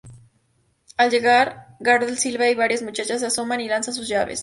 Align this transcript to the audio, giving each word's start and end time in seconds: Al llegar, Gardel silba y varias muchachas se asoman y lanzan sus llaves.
Al 0.97 1.11
llegar, 1.11 1.75
Gardel 1.79 2.17
silba 2.17 2.49
y 2.49 2.55
varias 2.55 2.81
muchachas 2.81 3.19
se 3.19 3.27
asoman 3.27 3.61
y 3.61 3.67
lanzan 3.67 3.93
sus 3.93 4.07
llaves. 4.07 4.39